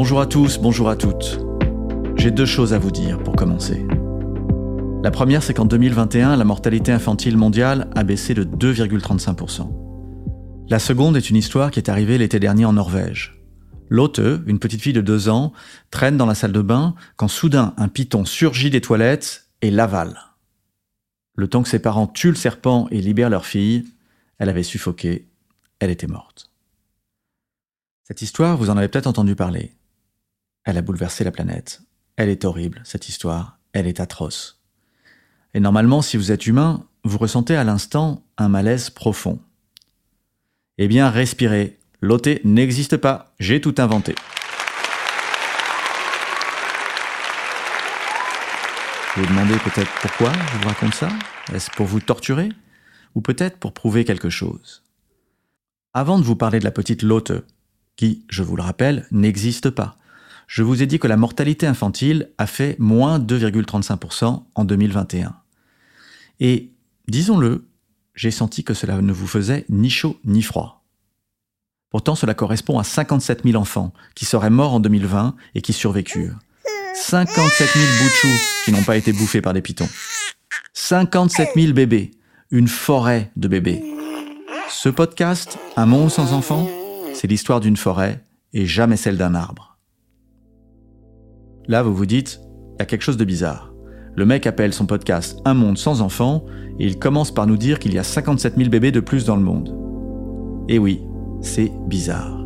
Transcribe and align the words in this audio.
Bonjour 0.00 0.20
à 0.20 0.26
tous, 0.26 0.58
bonjour 0.58 0.88
à 0.88 0.94
toutes. 0.94 1.40
J'ai 2.14 2.30
deux 2.30 2.46
choses 2.46 2.72
à 2.72 2.78
vous 2.78 2.92
dire 2.92 3.20
pour 3.20 3.34
commencer. 3.34 3.84
La 5.02 5.10
première, 5.10 5.42
c'est 5.42 5.54
qu'en 5.54 5.64
2021, 5.64 6.36
la 6.36 6.44
mortalité 6.44 6.92
infantile 6.92 7.36
mondiale 7.36 7.90
a 7.96 8.04
baissé 8.04 8.32
de 8.32 8.44
2,35%. 8.44 10.68
La 10.68 10.78
seconde 10.78 11.16
est 11.16 11.30
une 11.30 11.34
histoire 11.34 11.72
qui 11.72 11.80
est 11.80 11.90
arrivée 11.90 12.16
l'été 12.16 12.38
dernier 12.38 12.64
en 12.64 12.74
Norvège. 12.74 13.42
Lotte, 13.88 14.20
une 14.46 14.60
petite 14.60 14.82
fille 14.82 14.92
de 14.92 15.00
deux 15.00 15.28
ans, 15.28 15.52
traîne 15.90 16.16
dans 16.16 16.26
la 16.26 16.36
salle 16.36 16.52
de 16.52 16.62
bain 16.62 16.94
quand 17.16 17.26
soudain 17.26 17.74
un 17.76 17.88
python 17.88 18.24
surgit 18.24 18.70
des 18.70 18.80
toilettes 18.80 19.48
et 19.62 19.72
l'avale. 19.72 20.16
Le 21.34 21.48
temps 21.48 21.64
que 21.64 21.68
ses 21.68 21.80
parents 21.80 22.06
tuent 22.06 22.30
le 22.30 22.36
serpent 22.36 22.86
et 22.92 23.00
libèrent 23.00 23.30
leur 23.30 23.46
fille, 23.46 23.84
elle 24.38 24.48
avait 24.48 24.62
suffoqué, 24.62 25.26
elle 25.80 25.90
était 25.90 26.06
morte. 26.06 26.52
Cette 28.04 28.22
histoire, 28.22 28.56
vous 28.56 28.70
en 28.70 28.76
avez 28.76 28.86
peut-être 28.86 29.08
entendu 29.08 29.34
parler. 29.34 29.72
Elle 30.68 30.76
a 30.76 30.82
bouleversé 30.82 31.24
la 31.24 31.30
planète. 31.30 31.80
Elle 32.16 32.28
est 32.28 32.44
horrible, 32.44 32.82
cette 32.84 33.08
histoire. 33.08 33.58
Elle 33.72 33.86
est 33.86 34.00
atroce. 34.00 34.60
Et 35.54 35.60
normalement, 35.60 36.02
si 36.02 36.18
vous 36.18 36.30
êtes 36.30 36.46
humain, 36.46 36.84
vous 37.04 37.16
ressentez 37.16 37.56
à 37.56 37.64
l'instant 37.64 38.22
un 38.36 38.50
malaise 38.50 38.90
profond. 38.90 39.40
Eh 40.76 40.86
bien, 40.86 41.08
respirez. 41.08 41.78
L'OT 42.02 42.44
n'existe 42.44 42.98
pas. 42.98 43.32
J'ai 43.40 43.62
tout 43.62 43.76
inventé. 43.78 44.14
Vous 49.16 49.22
vous 49.22 49.28
demandez 49.30 49.56
peut-être 49.56 49.90
pourquoi 50.02 50.34
je 50.34 50.58
vous 50.58 50.68
raconte 50.68 50.94
ça? 50.94 51.08
Est-ce 51.54 51.70
pour 51.70 51.86
vous 51.86 52.00
torturer? 52.00 52.50
Ou 53.14 53.22
peut-être 53.22 53.56
pour 53.56 53.72
prouver 53.72 54.04
quelque 54.04 54.28
chose? 54.28 54.82
Avant 55.94 56.18
de 56.18 56.24
vous 56.24 56.36
parler 56.36 56.58
de 56.58 56.64
la 56.64 56.72
petite 56.72 57.02
Lotte, 57.02 57.32
qui, 57.96 58.26
je 58.28 58.42
vous 58.42 58.54
le 58.54 58.62
rappelle, 58.62 59.06
n'existe 59.10 59.70
pas, 59.70 59.96
je 60.48 60.62
vous 60.62 60.82
ai 60.82 60.86
dit 60.86 60.98
que 60.98 61.06
la 61.06 61.18
mortalité 61.18 61.66
infantile 61.66 62.30
a 62.38 62.46
fait 62.46 62.74
moins 62.78 63.18
2,35% 63.18 64.44
en 64.54 64.64
2021. 64.64 65.36
Et, 66.40 66.72
disons-le, 67.06 67.68
j'ai 68.14 68.30
senti 68.30 68.64
que 68.64 68.72
cela 68.72 69.00
ne 69.02 69.12
vous 69.12 69.26
faisait 69.26 69.66
ni 69.68 69.90
chaud 69.90 70.18
ni 70.24 70.42
froid. 70.42 70.86
Pourtant, 71.90 72.14
cela 72.14 72.32
correspond 72.32 72.78
à 72.78 72.84
57 72.84 73.42
000 73.44 73.60
enfants 73.60 73.92
qui 74.14 74.24
seraient 74.24 74.50
morts 74.50 74.72
en 74.72 74.80
2020 74.80 75.36
et 75.54 75.60
qui 75.60 75.74
survécurent. 75.74 76.38
57 76.94 77.68
000 77.68 77.86
bouts 78.00 78.38
qui 78.64 78.72
n'ont 78.72 78.82
pas 78.82 78.96
été 78.96 79.12
bouffés 79.12 79.42
par 79.42 79.52
des 79.52 79.62
pitons. 79.62 79.88
57 80.72 81.50
000 81.56 81.72
bébés. 81.74 82.12
Une 82.50 82.68
forêt 82.68 83.30
de 83.36 83.48
bébés. 83.48 83.84
Ce 84.70 84.88
podcast, 84.88 85.58
Un 85.76 85.84
monde 85.84 86.10
sans 86.10 86.32
enfants, 86.32 86.66
c'est 87.12 87.26
l'histoire 87.26 87.60
d'une 87.60 87.76
forêt 87.76 88.24
et 88.54 88.64
jamais 88.66 88.96
celle 88.96 89.18
d'un 89.18 89.34
arbre. 89.34 89.77
Là, 91.68 91.82
vous 91.82 91.94
vous 91.94 92.06
dites, 92.06 92.40
il 92.76 92.78
y 92.78 92.82
a 92.82 92.86
quelque 92.86 93.02
chose 93.02 93.18
de 93.18 93.26
bizarre. 93.26 93.74
Le 94.16 94.24
mec 94.24 94.46
appelle 94.46 94.72
son 94.72 94.86
podcast 94.86 95.38
Un 95.44 95.52
monde 95.52 95.76
sans 95.76 96.00
enfants 96.00 96.46
et 96.78 96.86
il 96.86 96.98
commence 96.98 97.30
par 97.30 97.46
nous 97.46 97.58
dire 97.58 97.78
qu'il 97.78 97.92
y 97.92 97.98
a 97.98 98.02
57 98.02 98.56
000 98.56 98.70
bébés 98.70 98.90
de 98.90 99.00
plus 99.00 99.26
dans 99.26 99.36
le 99.36 99.42
monde. 99.42 99.76
Et 100.70 100.78
oui, 100.78 101.02
c'est 101.42 101.70
bizarre. 101.86 102.42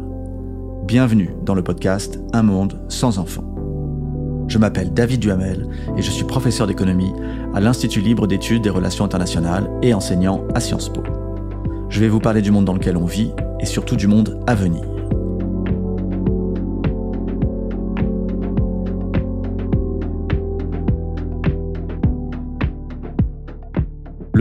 Bienvenue 0.89 1.31
dans 1.45 1.55
le 1.55 1.63
podcast 1.63 2.19
Un 2.33 2.43
monde 2.43 2.85
sans 2.89 3.21
enfants. 3.21 3.45
Je 4.49 4.59
m'appelle 4.59 4.93
David 4.93 5.21
Duhamel 5.21 5.69
et 5.97 6.03
je 6.03 6.11
suis 6.11 6.25
professeur 6.25 6.67
d'économie 6.67 7.13
à 7.55 7.61
l'Institut 7.61 8.01
libre 8.01 8.27
d'études 8.27 8.63
des 8.63 8.71
relations 8.71 9.05
internationales 9.05 9.71
et 9.83 9.95
enseignant 9.95 10.45
à 10.53 10.59
Sciences 10.59 10.93
Po. 10.93 11.05
Je 11.91 12.01
vais 12.01 12.09
vous 12.09 12.19
parler 12.19 12.43
du 12.43 12.51
monde 12.51 12.65
dans 12.65 12.75
lequel 12.75 12.97
on 12.97 13.07
vit 13.07 13.31
et 13.61 13.67
surtout 13.67 13.95
du 13.95 14.09
monde 14.09 14.43
à 14.49 14.57
venir. 14.57 14.92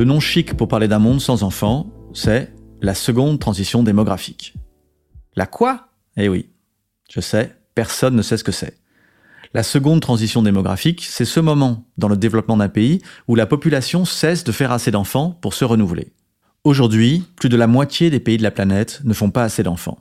Le 0.01 0.05
nom 0.05 0.19
chic 0.19 0.57
pour 0.57 0.67
parler 0.67 0.87
d'un 0.87 0.97
monde 0.97 1.21
sans 1.21 1.43
enfants, 1.43 1.85
c'est 2.11 2.51
la 2.81 2.95
seconde 2.95 3.39
transition 3.39 3.83
démographique. 3.83 4.55
La 5.35 5.45
quoi? 5.45 5.89
Eh 6.17 6.27
oui, 6.27 6.49
je 7.11 7.21
sais, 7.21 7.55
personne 7.75 8.15
ne 8.15 8.23
sait 8.23 8.37
ce 8.37 8.43
que 8.43 8.51
c'est. 8.51 8.79
La 9.53 9.61
seconde 9.61 10.01
transition 10.01 10.41
démographique, 10.41 11.05
c'est 11.07 11.23
ce 11.23 11.39
moment 11.39 11.85
dans 11.99 12.07
le 12.07 12.17
développement 12.17 12.57
d'un 12.57 12.67
pays 12.67 13.03
où 13.27 13.35
la 13.35 13.45
population 13.45 14.03
cesse 14.03 14.43
de 14.43 14.51
faire 14.51 14.71
assez 14.71 14.89
d'enfants 14.89 15.37
pour 15.39 15.53
se 15.53 15.65
renouveler. 15.65 16.13
Aujourd'hui, 16.63 17.23
plus 17.35 17.49
de 17.49 17.57
la 17.57 17.67
moitié 17.67 18.09
des 18.09 18.19
pays 18.19 18.37
de 18.37 18.43
la 18.43 18.49
planète 18.49 19.01
ne 19.03 19.13
font 19.13 19.29
pas 19.29 19.43
assez 19.43 19.61
d'enfants. 19.61 19.99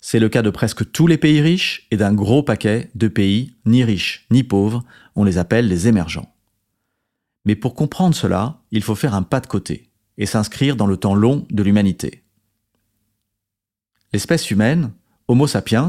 C'est 0.00 0.20
le 0.20 0.28
cas 0.28 0.42
de 0.42 0.50
presque 0.50 0.92
tous 0.92 1.08
les 1.08 1.18
pays 1.18 1.40
riches 1.40 1.88
et 1.90 1.96
d'un 1.96 2.14
gros 2.14 2.44
paquet 2.44 2.88
de 2.94 3.08
pays 3.08 3.56
ni 3.66 3.82
riches 3.82 4.26
ni 4.30 4.44
pauvres, 4.44 4.84
on 5.16 5.24
les 5.24 5.38
appelle 5.38 5.66
les 5.66 5.88
émergents. 5.88 6.33
Mais 7.44 7.56
pour 7.56 7.74
comprendre 7.74 8.14
cela, 8.14 8.60
il 8.70 8.82
faut 8.82 8.94
faire 8.94 9.14
un 9.14 9.22
pas 9.22 9.40
de 9.40 9.46
côté 9.46 9.90
et 10.16 10.26
s'inscrire 10.26 10.76
dans 10.76 10.86
le 10.86 10.96
temps 10.96 11.14
long 11.14 11.46
de 11.50 11.62
l'humanité. 11.62 12.22
L'espèce 14.12 14.50
humaine, 14.50 14.92
Homo 15.28 15.46
sapiens, 15.46 15.88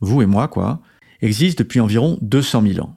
vous 0.00 0.22
et 0.22 0.26
moi 0.26 0.48
quoi, 0.48 0.80
existe 1.20 1.58
depuis 1.58 1.80
environ 1.80 2.18
200 2.22 2.62
000 2.62 2.86
ans. 2.86 2.96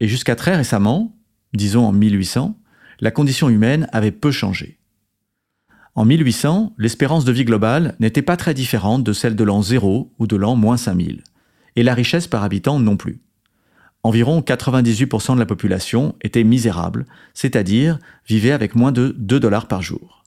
Et 0.00 0.08
jusqu'à 0.08 0.36
très 0.36 0.56
récemment, 0.56 1.16
disons 1.54 1.86
en 1.86 1.92
1800, 1.92 2.58
la 3.00 3.10
condition 3.10 3.48
humaine 3.48 3.88
avait 3.92 4.12
peu 4.12 4.30
changé. 4.30 4.78
En 5.94 6.04
1800, 6.04 6.74
l'espérance 6.76 7.24
de 7.24 7.32
vie 7.32 7.46
globale 7.46 7.96
n'était 8.00 8.20
pas 8.20 8.36
très 8.36 8.52
différente 8.52 9.02
de 9.02 9.14
celle 9.14 9.34
de 9.34 9.44
l'an 9.44 9.62
0 9.62 10.12
ou 10.18 10.26
de 10.26 10.36
l'an 10.36 10.54
moins 10.54 10.76
5000, 10.76 11.24
et 11.76 11.82
la 11.82 11.94
richesse 11.94 12.26
par 12.26 12.42
habitant 12.42 12.78
non 12.78 12.98
plus 12.98 13.22
environ 14.06 14.40
98% 14.40 15.34
de 15.34 15.40
la 15.40 15.46
population 15.46 16.14
était 16.22 16.44
misérable, 16.44 17.06
c'est-à-dire 17.34 17.98
vivait 18.28 18.52
avec 18.52 18.76
moins 18.76 18.92
de 18.92 19.14
2 19.18 19.40
dollars 19.40 19.66
par 19.66 19.82
jour. 19.82 20.24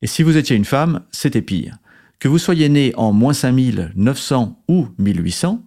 Et 0.00 0.06
si 0.06 0.22
vous 0.22 0.36
étiez 0.36 0.54
une 0.54 0.64
femme, 0.64 1.00
c'était 1.10 1.42
pire. 1.42 1.78
Que 2.20 2.28
vous 2.28 2.38
soyez 2.38 2.68
né 2.68 2.92
en 2.96 3.12
moins 3.12 3.32
5900 3.32 4.62
ou 4.68 4.88
1800, 4.98 5.62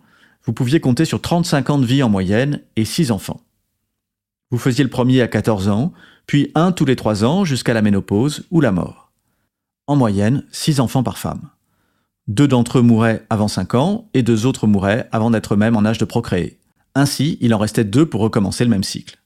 vous 0.46 0.54
pouviez 0.54 0.80
compter 0.80 1.04
sur 1.04 1.22
35 1.22 1.70
ans 1.70 1.78
de 1.80 1.86
vie 1.86 2.02
en 2.02 2.10
moyenne 2.10 2.62
et 2.78 2.86
6 2.86 3.12
enfants. 3.12 3.42
Vous 4.50 4.58
faisiez 4.58 4.86
le 4.86 4.90
premier 4.90 5.22
à 5.22 5.28
14 5.28 5.68
ans, 5.68 5.92
puis 6.28 6.52
un 6.56 6.72
tous 6.72 6.86
les 6.86 6.96
3 6.96 7.26
ans 7.26 7.44
jusqu'à 7.44 7.74
la 7.74 7.82
ménopause 7.82 8.46
ou 8.52 8.62
la 8.62 8.72
mort. 8.72 9.12
En 9.88 9.98
moyenne, 9.98 10.46
6 10.52 10.80
enfants 10.80 11.04
par 11.04 11.18
femme. 11.18 11.50
Deux 12.30 12.48
d'entre 12.48 12.80
eux 12.80 12.84
mouraient 12.84 13.26
avant 13.30 13.50
5 13.50 13.76
ans 13.76 14.10
et 14.14 14.24
deux 14.24 14.46
autres 14.46 14.66
mouraient 14.66 15.10
avant 15.12 15.32
d'être 15.32 15.58
même 15.58 15.76
en 15.76 15.84
âge 15.84 15.98
de 15.98 16.06
procréer. 16.06 16.58
Ainsi, 16.98 17.38
il 17.42 17.54
en 17.54 17.60
restait 17.60 17.84
deux 17.84 18.08
pour 18.08 18.22
recommencer 18.22 18.64
le 18.64 18.72
même 18.72 18.84
cycle. 18.84 19.20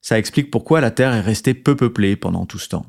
Ça 0.00 0.18
explique 0.18 0.50
pourquoi 0.50 0.80
la 0.80 0.90
Terre 0.90 1.14
est 1.14 1.20
restée 1.20 1.54
peu 1.54 1.76
peuplée 1.76 2.16
pendant 2.16 2.46
tout 2.46 2.58
ce 2.58 2.68
temps. 2.68 2.84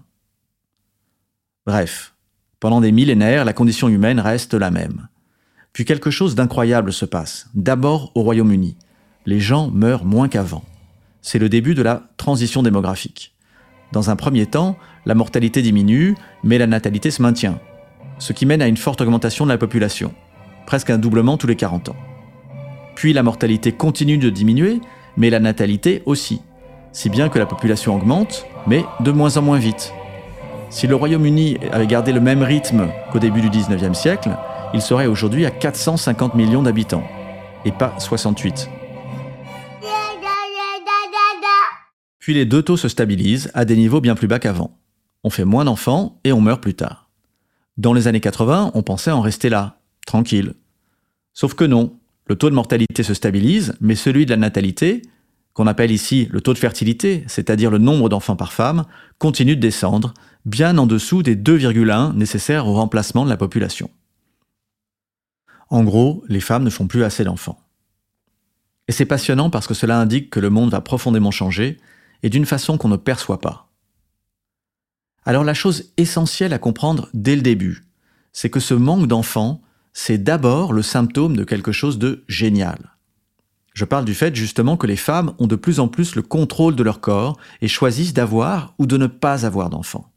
Bref, 1.68 2.16
pendant 2.60 2.82
des 2.82 2.92
millénaires, 2.92 3.46
la 3.46 3.54
condition 3.54 3.90
humaine 3.90 4.20
reste 4.20 4.56
la 4.56 4.72
même. 4.72 5.08
Puis 5.72 5.86
quelque 5.86 6.10
chose 6.10 6.34
d'incroyable 6.34 6.92
se 6.92 7.06
passe. 7.06 7.48
D'abord 7.54 8.12
au 8.16 8.24
Royaume-Uni. 8.24 8.76
Les 9.28 9.40
gens 9.40 9.70
meurent 9.70 10.04
moins 10.04 10.30
qu'avant. 10.30 10.64
C'est 11.22 11.38
le 11.38 11.48
début 11.48 11.76
de 11.76 11.84
la 11.84 12.10
transition 12.18 12.64
démographique. 12.64 13.36
Dans 13.92 14.10
un 14.10 14.16
premier 14.16 14.48
temps, 14.48 14.80
la 15.06 15.14
mortalité 15.14 15.62
diminue, 15.62 16.16
mais 16.44 16.58
la 16.58 16.66
natalité 16.66 17.12
se 17.12 17.22
maintient, 17.22 17.60
ce 18.18 18.34
qui 18.34 18.48
mène 18.48 18.64
à 18.64 18.68
une 18.68 18.78
forte 18.78 19.02
augmentation 19.02 19.46
de 19.46 19.52
la 19.52 19.60
population, 19.60 20.12
presque 20.66 20.90
un 20.90 20.98
doublement 20.98 21.38
tous 21.38 21.46
les 21.46 21.56
40 21.56 21.90
ans. 21.90 22.13
Puis 22.96 23.14
la 23.14 23.24
mortalité 23.24 23.72
continue 23.72 24.18
de 24.18 24.30
diminuer, 24.30 24.82
mais 25.18 25.30
la 25.30 25.40
natalité 25.40 26.04
aussi, 26.06 26.42
si 26.92 27.10
bien 27.10 27.30
que 27.30 27.40
la 27.40 27.46
population 27.46 27.96
augmente, 27.96 28.46
mais 28.68 28.86
de 29.00 29.12
moins 29.12 29.38
en 29.38 29.42
moins 29.42 29.60
vite. 29.60 29.94
Si 30.70 30.88
le 30.88 30.96
Royaume-Uni 30.96 31.58
avait 31.72 31.88
gardé 31.88 32.12
le 32.12 32.20
même 32.20 32.42
rythme 32.42 32.88
qu'au 33.12 33.20
début 33.20 33.42
du 33.42 33.50
19e 33.50 33.94
siècle, 33.94 34.32
il 34.74 34.82
serait 34.82 35.06
aujourd'hui 35.06 35.46
à 35.46 35.52
450 35.52 36.34
millions 36.36 36.64
d'habitants, 36.64 37.04
et 37.66 37.72
pas 37.72 37.94
68. 38.00 38.70
Puis 42.20 42.34
les 42.34 42.46
deux 42.46 42.64
taux 42.64 42.78
se 42.78 42.88
stabilisent 42.88 43.52
à 43.54 43.66
des 43.66 43.76
niveaux 43.76 44.00
bien 44.00 44.16
plus 44.16 44.28
bas 44.28 44.40
qu'avant. 44.40 44.80
On 45.26 45.30
fait 45.30 45.46
moins 45.46 45.66
d'enfants 45.66 46.20
et 46.24 46.32
on 46.32 46.42
meurt 46.42 46.62
plus 46.62 46.74
tard. 46.74 47.10
Dans 47.78 47.94
les 47.94 48.08
années 48.08 48.22
80, 48.22 48.72
on 48.74 48.82
pensait 48.82 49.12
en 49.12 49.20
rester 49.20 49.50
là, 49.50 49.78
tranquille. 50.06 50.54
Sauf 51.34 51.54
que 51.54 51.66
non, 51.66 52.00
le 52.26 52.36
taux 52.36 52.50
de 52.50 52.56
mortalité 52.56 53.04
se 53.04 53.14
stabilise, 53.14 53.76
mais 53.82 53.96
celui 53.96 54.26
de 54.26 54.32
la 54.32 54.38
natalité, 54.38 55.02
qu'on 55.54 55.68
appelle 55.68 55.92
ici 55.92 56.28
le 56.32 56.42
taux 56.42 56.54
de 56.54 56.58
fertilité, 56.58 57.24
c'est-à-dire 57.28 57.70
le 57.70 57.78
nombre 57.78 58.10
d'enfants 58.10 58.36
par 58.36 58.54
femme, 58.54 58.86
continue 59.20 59.56
de 59.56 59.62
descendre, 59.62 60.14
bien 60.46 60.78
en 60.78 60.88
dessous 60.88 61.24
des 61.24 61.36
2,1 61.36 62.14
nécessaires 62.16 62.68
au 62.68 62.74
remplacement 62.74 63.26
de 63.26 63.30
la 63.30 63.38
population. 63.38 63.90
En 65.70 65.84
gros, 65.84 66.24
les 66.28 66.40
femmes 66.40 66.64
ne 66.64 66.70
font 66.70 66.88
plus 66.88 67.04
assez 67.04 67.24
d'enfants. 67.24 67.60
Et 68.88 68.92
c'est 68.92 69.06
passionnant 69.06 69.50
parce 69.50 69.68
que 69.68 69.74
cela 69.74 70.00
indique 70.00 70.30
que 70.30 70.40
le 70.40 70.50
monde 70.50 70.72
va 70.72 70.82
profondément 70.82 71.32
changer, 71.32 71.80
et 72.22 72.30
d'une 72.30 72.46
façon 72.46 72.78
qu'on 72.78 72.90
ne 72.90 72.98
perçoit 72.98 73.42
pas. 73.42 73.70
Alors 75.26 75.44
la 75.44 75.54
chose 75.54 75.94
essentielle 75.98 76.54
à 76.54 76.60
comprendre 76.60 77.10
dès 77.14 77.36
le 77.36 77.42
début, 77.42 77.84
c'est 78.32 78.50
que 78.50 78.60
ce 78.60 78.74
manque 78.74 79.08
d'enfants 79.08 79.62
c'est 79.94 80.18
d'abord 80.18 80.74
le 80.74 80.82
symptôme 80.82 81.38
de 81.38 81.44
quelque 81.44 81.72
chose 81.72 82.00
de 82.00 82.24
génial. 82.28 82.94
Je 83.74 83.86
parle 83.86 84.06
du 84.06 84.14
fait 84.14 84.36
justement 84.36 84.78
que 84.78 84.88
les 84.88 84.98
femmes 84.98 85.34
ont 85.40 85.48
de 85.48 85.56
plus 85.56 85.80
en 85.80 85.88
plus 85.88 86.16
le 86.16 86.22
contrôle 86.22 86.76
de 86.76 86.84
leur 86.84 87.00
corps 87.00 87.38
et 87.62 87.68
choisissent 87.68 88.14
d'avoir 88.14 88.76
ou 88.78 88.86
de 88.86 88.98
ne 88.98 89.08
pas 89.08 89.46
avoir 89.46 89.70
d'enfants. 89.70 90.12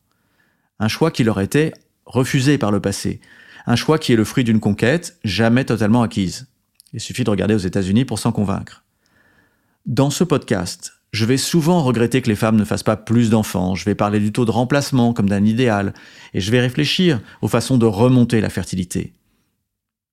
Un 0.78 0.88
choix 0.88 1.10
qui 1.10 1.24
leur 1.24 1.40
était 1.40 1.72
refusé 2.04 2.58
par 2.58 2.70
le 2.70 2.80
passé, 2.80 3.20
un 3.66 3.76
choix 3.76 3.98
qui 3.98 4.12
est 4.12 4.16
le 4.16 4.24
fruit 4.24 4.44
d'une 4.44 4.60
conquête 4.60 5.18
jamais 5.24 5.64
totalement 5.64 6.02
acquise. 6.02 6.48
Il 6.92 7.00
suffit 7.00 7.24
de 7.24 7.30
regarder 7.30 7.54
aux 7.54 7.58
États-Unis 7.58 8.04
pour 8.04 8.18
s'en 8.18 8.32
convaincre. 8.32 8.84
Dans 9.86 10.10
ce 10.10 10.24
podcast, 10.24 10.92
je 11.12 11.24
vais 11.24 11.36
souvent 11.36 11.82
regretter 11.82 12.20
que 12.20 12.28
les 12.28 12.36
femmes 12.36 12.56
ne 12.56 12.64
fassent 12.64 12.82
pas 12.82 12.96
plus 12.96 13.30
d'enfants, 13.30 13.74
je 13.74 13.84
vais 13.84 13.94
parler 13.94 14.20
du 14.20 14.32
taux 14.32 14.44
de 14.44 14.50
remplacement 14.50 15.12
comme 15.12 15.28
d'un 15.28 15.44
idéal, 15.44 15.94
et 16.34 16.40
je 16.40 16.50
vais 16.50 16.60
réfléchir 16.60 17.20
aux 17.40 17.48
façons 17.48 17.78
de 17.78 17.86
remonter 17.86 18.40
la 18.40 18.50
fertilité. 18.50 19.12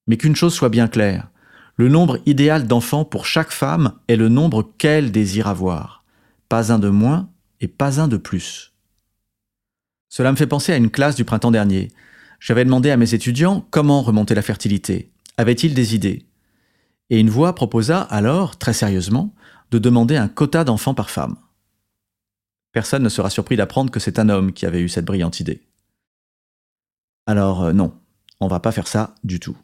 Mais 0.07 0.17
qu'une 0.17 0.35
chose 0.35 0.53
soit 0.53 0.69
bien 0.69 0.87
claire, 0.87 1.29
le 1.75 1.89
nombre 1.89 2.19
idéal 2.25 2.67
d'enfants 2.67 3.05
pour 3.05 3.25
chaque 3.25 3.51
femme 3.51 3.93
est 4.07 4.15
le 4.15 4.29
nombre 4.29 4.71
qu'elle 4.77 5.11
désire 5.11 5.47
avoir, 5.47 6.03
pas 6.49 6.71
un 6.71 6.79
de 6.79 6.89
moins 6.89 7.29
et 7.61 7.67
pas 7.67 7.99
un 7.99 8.07
de 8.07 8.17
plus. 8.17 8.73
Cela 10.09 10.31
me 10.31 10.37
fait 10.37 10.47
penser 10.47 10.71
à 10.71 10.77
une 10.77 10.91
classe 10.91 11.15
du 11.15 11.25
printemps 11.25 11.49
dernier. 11.49 11.89
J'avais 12.39 12.65
demandé 12.65 12.91
à 12.91 12.97
mes 12.97 13.15
étudiants 13.15 13.65
comment 13.71 14.03
remonter 14.03 14.35
la 14.35 14.43
fertilité. 14.43 15.11
Avaient-ils 15.37 15.73
des 15.73 15.95
idées? 15.95 16.27
Et 17.09 17.19
une 17.19 17.31
voix 17.31 17.55
proposa 17.55 18.01
alors, 18.01 18.57
très 18.57 18.73
sérieusement, 18.73 19.33
de 19.71 19.79
demander 19.79 20.15
un 20.15 20.27
quota 20.27 20.63
d'enfants 20.63 20.93
par 20.93 21.09
femme. 21.09 21.37
Personne 22.73 23.03
ne 23.03 23.09
sera 23.09 23.29
surpris 23.29 23.55
d'apprendre 23.55 23.91
que 23.91 23.99
c'est 23.99 24.19
un 24.19 24.29
homme 24.29 24.53
qui 24.53 24.65
avait 24.65 24.81
eu 24.81 24.89
cette 24.89 25.05
brillante 25.05 25.39
idée. 25.39 25.61
Alors 27.25 27.63
euh, 27.63 27.73
non, 27.73 27.93
on 28.39 28.47
va 28.47 28.59
pas 28.59 28.71
faire 28.71 28.87
ça 28.87 29.15
du 29.23 29.39
tout. 29.39 29.57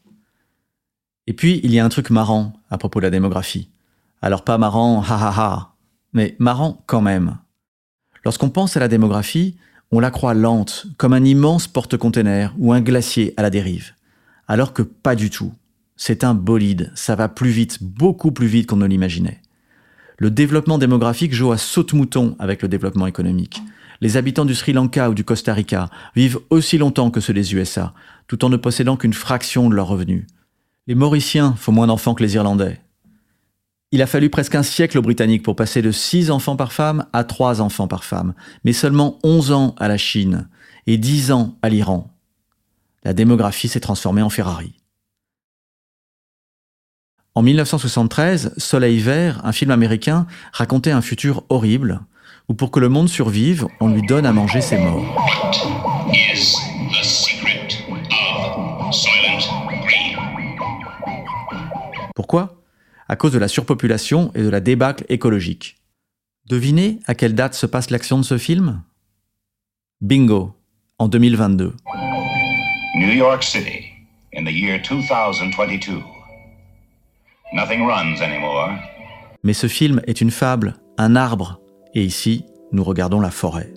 Et 1.30 1.34
puis, 1.34 1.62
il 1.64 1.72
y 1.72 1.80
a 1.80 1.86
un 1.86 1.90
truc 1.90 2.10
marrant 2.10 2.52
à 2.70 2.78
propos 2.78 3.00
de 3.00 3.06
la 3.06 3.10
démographie. 3.10 3.70
Alors 4.22 4.44
pas 4.44 4.58
marrant, 4.58 5.02
ha 5.02 5.16
ha 5.16 5.34
ha, 5.38 5.76
mais 6.12 6.36
marrant 6.40 6.84
quand 6.88 7.00
même. 7.00 7.38
Lorsqu'on 8.26 8.50
pense 8.50 8.76
à 8.76 8.82
la 8.82 8.90
démographie, 8.90 9.56
on 9.92 10.02
la 10.02 10.12
croit 10.12 10.34
lente, 10.34 10.88
comme 10.98 11.14
un 11.14 11.24
immense 11.24 11.70
porte-container 11.70 12.54
ou 12.58 12.74
un 12.74 12.82
glacier 12.82 13.34
à 13.38 13.44
la 13.44 13.50
dérive. 13.50 13.94
Alors 14.50 14.74
que 14.74 14.82
pas 14.82 15.16
du 15.16 15.30
tout. 15.30 15.54
C'est 15.96 16.26
un 16.26 16.34
bolide, 16.34 16.92
ça 16.96 17.16
va 17.16 17.30
plus 17.30 17.52
vite, 17.52 17.82
beaucoup 17.82 18.34
plus 18.34 18.48
vite 18.48 18.68
qu'on 18.68 18.76
ne 18.76 18.86
l'imaginait 18.86 19.42
le 20.20 20.30
développement 20.30 20.78
démographique 20.78 21.34
joue 21.34 21.54
à 21.54 21.58
saute-mouton 21.58 22.36
avec 22.40 22.62
le 22.62 22.68
développement 22.68 23.08
économique. 23.08 23.62
Les 24.02 24.18
habitants 24.18 24.46
du 24.46 24.54
Sri 24.54 24.74
Lanka 24.74 25.10
ou 25.10 25.14
du 25.14 25.24
Costa 25.24 25.54
Rica 25.54 25.90
vivent 26.16 26.40
aussi 26.50 26.78
longtemps 26.78 27.10
que 27.10 27.22
ceux 27.22 27.34
des 27.34 27.56
USA, 27.56 27.94
tout 28.28 28.44
en 28.44 28.50
ne 28.50 28.58
possédant 28.58 28.98
qu'une 28.98 29.14
fraction 29.14 29.70
de 29.70 29.76
leurs 29.76 29.88
revenus. 29.88 30.28
Les 30.90 30.96
Mauriciens 30.96 31.54
font 31.56 31.72
moins 31.72 31.86
d'enfants 31.86 32.16
que 32.16 32.24
les 32.24 32.34
Irlandais. 32.34 32.82
Il 33.92 34.02
a 34.02 34.08
fallu 34.08 34.32
presque 34.32 34.56
un 34.56 34.64
siècle 34.64 34.98
aux 34.98 35.04
Britanniques 35.04 35.44
pour 35.44 35.56
passer 35.56 35.84
de 35.84 35.92
6 35.92 36.32
enfants 36.32 36.56
par 36.56 36.74
femme 36.74 37.06
à 37.14 37.24
3 37.24 37.62
enfants 37.62 37.88
par 37.88 38.04
femme, 38.04 38.34
mais 38.64 38.74
seulement 38.74 39.20
11 39.24 39.52
ans 39.52 39.76
à 39.78 39.88
la 39.88 40.00
Chine 40.00 40.50
et 40.88 40.98
10 40.98 41.32
ans 41.32 41.56
à 41.62 41.70
l'Iran. 41.70 42.12
La 43.04 43.14
démographie 43.14 43.68
s'est 43.68 43.80
transformée 43.80 44.24
en 44.24 44.32
Ferrari. 44.32 44.74
En 47.36 47.44
1973, 47.44 48.56
Soleil 48.58 48.98
Vert, 48.98 49.46
un 49.46 49.52
film 49.52 49.70
américain, 49.70 50.26
racontait 50.54 50.90
un 50.90 51.04
futur 51.04 51.44
horrible 51.50 52.02
où 52.48 52.56
pour 52.56 52.72
que 52.72 52.80
le 52.80 52.90
monde 52.90 53.10
survive, 53.10 53.68
on 53.80 53.90
lui 53.90 54.02
donne 54.02 54.26
à 54.26 54.34
manger 54.34 54.62
ses 54.62 54.80
morts. 54.80 55.06
Pourquoi? 62.20 62.62
À 63.08 63.16
cause 63.16 63.32
de 63.32 63.40
la 63.40 63.48
surpopulation 63.48 64.34
et 64.36 64.44
de 64.44 64.50
la 64.50 64.60
débâcle 64.60 65.06
écologique. 65.08 65.78
Devinez 66.50 67.00
à 67.08 67.16
quelle 67.16 67.34
date 67.34 67.54
se 67.54 67.66
passe 67.66 67.92
l'action 67.92 68.18
de 68.18 68.26
ce 68.26 68.38
film? 68.38 68.84
Bingo, 70.02 70.54
en 70.98 71.08
2022. 71.08 71.74
New 72.98 73.14
York 73.14 73.42
City, 73.42 73.86
in 74.36 74.44
the 74.44 74.52
year 74.52 74.82
2022. 74.82 75.94
Mais 79.42 79.54
ce 79.54 79.68
film 79.68 80.02
est 80.06 80.20
une 80.20 80.32
fable, 80.32 80.76
un 80.98 81.16
arbre, 81.16 81.62
et 81.94 82.04
ici, 82.04 82.44
nous 82.74 82.84
regardons 82.84 83.22
la 83.22 83.32
forêt. 83.32 83.72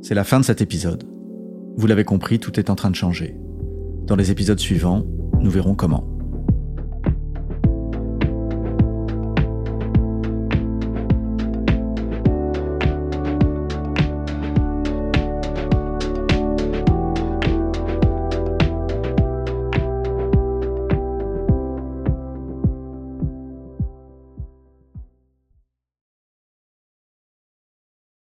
C'est 0.00 0.14
la 0.14 0.24
fin 0.24 0.40
de 0.40 0.44
cet 0.46 0.62
épisode. 0.62 1.06
Vous 1.76 1.86
l'avez 1.86 2.04
compris, 2.04 2.38
tout 2.40 2.58
est 2.58 2.70
en 2.70 2.76
train 2.76 2.90
de 2.90 2.96
changer. 2.96 3.36
Dans 4.06 4.16
les 4.16 4.30
épisodes 4.30 4.58
suivants, 4.58 5.04
nous 5.42 5.50
verrons 5.50 5.74
comment. 5.74 6.13